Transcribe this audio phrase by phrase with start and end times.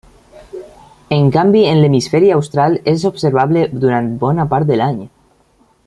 [1.17, 4.99] En canvi en l'hemisferi austral és observable durant bona part de l'any.